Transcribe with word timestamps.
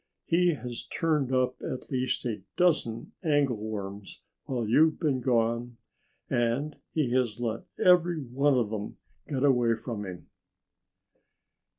He 0.25 0.55
has 0.55 0.85
turned 0.91 1.31
up 1.31 1.61
at 1.61 1.91
least 1.91 2.25
a 2.25 2.41
dozen 2.57 3.11
angleworms 3.23 4.21
while 4.45 4.67
you've 4.67 4.99
been 4.99 5.19
gone. 5.21 5.77
And 6.27 6.77
he 6.91 7.11
has 7.11 7.39
let 7.39 7.65
every 7.77 8.19
one 8.19 8.55
of 8.55 8.71
them 8.71 8.97
get 9.27 9.43
away 9.43 9.75
from 9.75 10.03
him!" 10.07 10.27